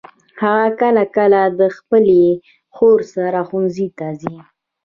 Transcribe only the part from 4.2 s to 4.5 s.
ځي.